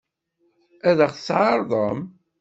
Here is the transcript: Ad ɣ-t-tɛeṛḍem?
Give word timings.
Ad 0.89 0.99
ɣ-t-tɛeṛḍem? 1.09 1.99